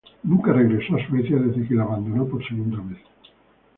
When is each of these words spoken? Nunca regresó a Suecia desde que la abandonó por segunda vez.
Nunca 0.23 0.51
regresó 0.51 0.95
a 0.95 1.07
Suecia 1.07 1.37
desde 1.37 1.67
que 1.67 1.75
la 1.75 1.83
abandonó 1.83 2.25
por 2.27 2.43
segunda 2.47 2.79
vez. 2.81 2.97